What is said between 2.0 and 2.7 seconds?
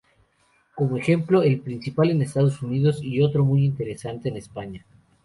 en Estados